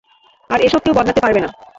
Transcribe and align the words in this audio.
আর 0.49 0.59
এসব 0.61 0.79
কেউ 0.83 0.93
বদলাতে 0.97 1.21
পারবে 1.23 1.39
না। 1.41 1.49